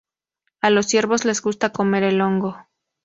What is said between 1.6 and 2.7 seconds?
comer el hongo.